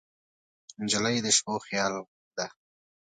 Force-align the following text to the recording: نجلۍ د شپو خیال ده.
نجلۍ 0.81 1.17
د 1.25 1.27
شپو 1.37 1.55
خیال 1.65 1.93
ده. 2.37 2.47